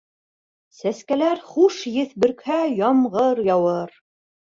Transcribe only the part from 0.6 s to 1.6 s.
Сәскәләр